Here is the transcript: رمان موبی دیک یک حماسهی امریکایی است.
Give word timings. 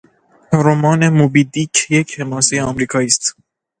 رمان 0.65 1.01
موبی 1.17 1.43
دیک 1.51 1.75
یک 1.89 2.09
حماسهی 2.19 2.59
امریکایی 2.59 3.07
است. 3.07 3.35